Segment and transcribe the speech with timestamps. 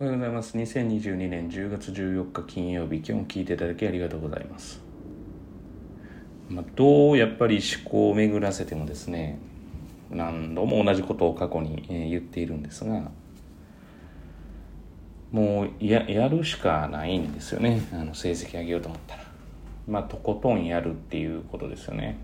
[0.00, 0.56] おはようございます。
[0.56, 4.80] 2022年10月14日金曜日、今日も聞いていただきありがとうございます。
[6.48, 9.38] まあ、どうやっぱり思考を巡らせてもですね、
[10.10, 13.12] 何度も同じことを過去に、言っているんですが、
[15.30, 17.82] もうややるしかないんですよね。
[17.92, 19.24] あの成績上げようと思ったら。
[19.86, 22.18] まあ、とことんやるっていうことですよね。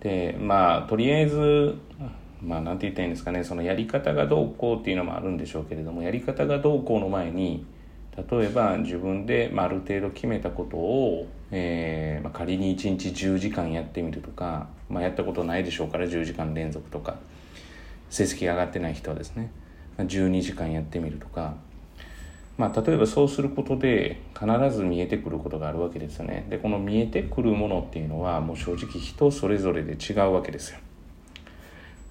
[0.00, 1.74] で、まあ、とりあえず、
[2.42, 7.64] まあ何て言ったらいいんですかねそのやり方がどうこうっていうのもあるんでしょうけれどもやり方がどうこうの前に
[8.16, 17.18] 例えば自分で、まあ、ある程度決めたことを、えーまあ、仮に1日10時間やってみるとか、まあ、やったことないでしょうから10時間連続とか
[18.08, 19.50] 成績が上がってない人はですね
[19.98, 21.54] 12時間やってみるとか、
[22.56, 26.46] まあ、例えばそうすることで必ず見えてくることがあるわけですよね。
[26.50, 30.78] でこの見えてくるものっていうのはもう正直人それぞれで違うわけですよ。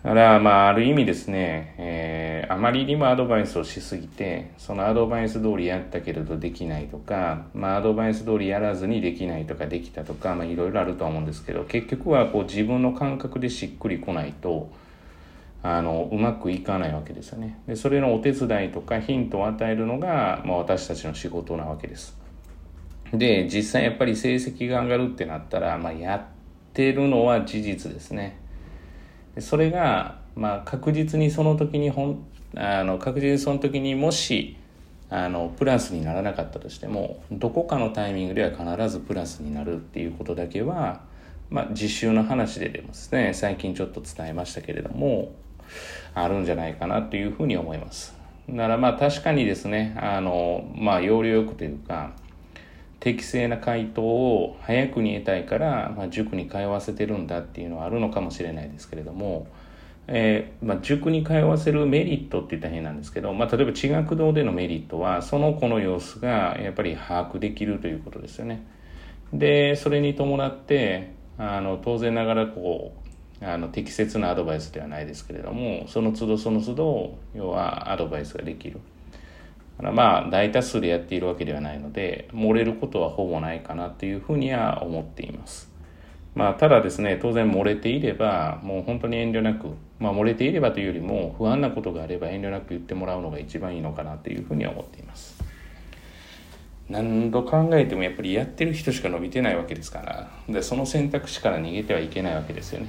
[0.06, 14.70] だから、まあ、ある意味ですね、えー、あまりにもアドバイスをしすぎて、そのアドバイス通りやったけれどできないとか、まあ、アドバイス通りやらずにできないとかできたとか、まあ、いろいろあるとは思うんですけど、結局はこう自分の感覚でしっくりこないと、
[15.64, 17.60] あの、うまくいかないわけですよね。
[17.66, 22.16] で、それのお手伝いとかヒントを与えるのが、まあ、私たちの仕事なわけです。
[23.12, 26.22] で、実際やっぱり成績が上がるってなったら、まあ、やっ
[26.74, 28.45] てるのは事実ですね。
[29.40, 34.58] それが、まあ、確実にその時にほんあの確実にその時にもし
[35.10, 41.02] あのプラスにならなかったとしてもどこかのタイミングでは必ずプラスになるっていうことだけは、
[41.50, 45.34] まあ、実習の話ででもですね最近ちょっと伝えましたけれども
[46.14, 48.16] あるんじゃないかなというふうに思います。
[48.50, 52.12] だからまあ確かにですねあのまあ要領よくというか
[53.06, 59.46] 適正な回答を早くに得たいから、まあ、塾に通わせてるんだっていうのはあるのかもしれないですけれども、
[60.08, 68.66] えー、まあ、塾に通わせるメリットって言ったら変なんですけど、まあ、例えば地学堂でのメリットはその子の様子がやっぱり把握できるということですよね。
[69.32, 72.92] でそれに伴ってあの当然ながらこ
[73.40, 78.80] うあの適切なアドバイスではないですけれどもその都度その都度要はアドバイスができる。
[79.78, 85.70] まあ大多数でやっているわけではないので漏れることはほぼないかなというふうには思っています。
[86.34, 89.70] まあただですね当然漏れていればもう本当に遠慮なく
[90.00, 95.44] まあ漏れていればというよりも不安なことがあれば遠慮なく言ってもらうのが一番いいのかなというふうには思っています。
[96.90, 102.88] 何度考えてもやっぱりやってる人しか伸びてないわけですからでその選択肢から逃げてはいけないわけですよね。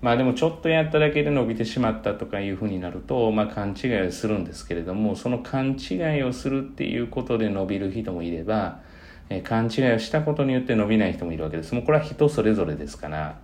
[0.00, 8.80] まあでもちょっとやっただけで伸びてしまったとかいうふうになると、まあ勘違いをするんですけれども、その勘違いをするっていうことで伸びる人もいれば、
[9.28, 11.74] え勘違いをしたことによって伸びない人もいるわけです。
[11.74, 13.38] もうこれは人それぞれですから、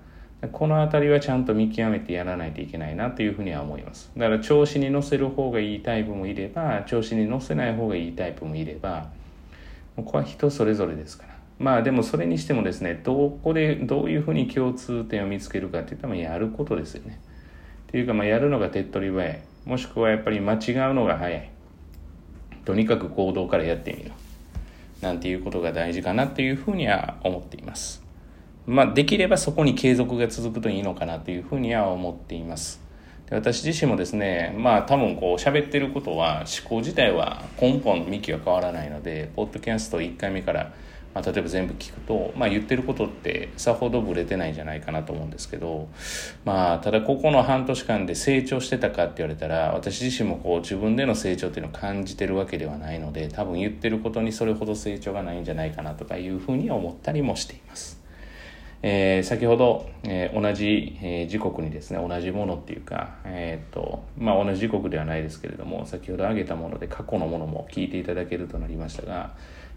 [0.52, 4.12] この辺りはちゃんと見極めてやらないといけないなというふうには思います。
[4.16, 9.08] だから調子に乗せる方がいいタイプもいれば、調子に乗せない方がいいタイプもいれば、
[9.96, 11.33] もうここは人それぞれですから。
[11.58, 17.20] まあでもそれにしてもですねどこでどういうふうに共通点を見つけるかっていったらやることですよね。
[17.88, 20.56] っていうかまあやるのが手っ取り早いもしくはやっぱり間違
[20.90, 21.50] うのが早い
[22.64, 24.12] とにかく行動からやってみる
[25.00, 28.02] なんていうことが大事かなっていうふうには思っています。
[28.66, 32.80] まあできればそこに継続が続くといいのかなというふうには思っています。
[33.28, 40.72] で私自身もですねまあ多分こう喋ってることは思考自体は根本の幹は変わらないのでポッドキャスト1回目から
[41.14, 45.88] まあ、例えば全部聞くと、まあ、言ってることってさほどぶれてないんじゃないかなと思うんですけど、
[46.44, 58.03] まあ、ただここの半年間で成長してたかって言われたら私自身もこう自分での成長っていうのを感じてるわけではないので多分言ってることにそれほど成長がないんじゃないかなとかいうふうに思ったりもしています。
[58.86, 69.30] えー、先ほど、えー、同じ、えー、時刻にですね同じものっていうか、えーとまあ、同じ時刻ではないですけれども先ほど挙げたもので過去のものも聞いていただけるとなりましたが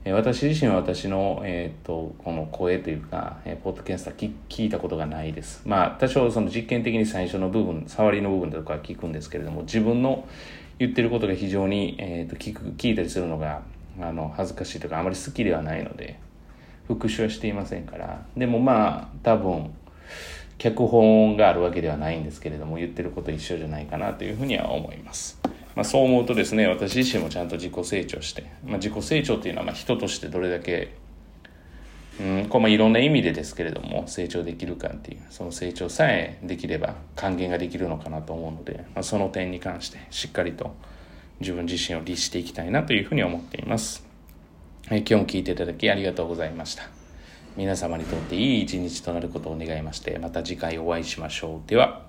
[0.04, 5.62] え私自身は私の、えーと、この声というか、え、ポッドキャストは聞いたことがないです。
[5.66, 10.28] まあ多少その実験的に最初の部分触りの部分とか聞くんですけれども自分の
[10.80, 13.64] 言ってることが非常に、えーと、聞く聞いたりするのが
[14.00, 16.20] あの恥ずかしいとかあまり好きではないので
[16.88, 19.74] 復習はしていませんからでもまあ多分
[20.58, 25.40] 脚本があるわけではないんですけれども言ってること一緒じゃないかなというふうには思います。
[25.76, 30.96] まあ、そう思うとですね私自身もちゃんと自己成長して、まあ、自己成長っていうのはまあ人としてどれだけ
[32.20, 40.76] うんこうまあいろんな意味でですけれども成長できるかっていうその成長さえできれば還元ができるのかなと思うので、まあ、その点に関してしっかりと
[41.42, 44.07] 自分自身を律していきたいなというふうに思っています。
[44.90, 46.84] 今日も聞いていただきありがとうございました。
[47.58, 51.70] 皆様にとっていい一日となることを願いましてまた次回お会いしましょう。
[51.70, 52.07] では。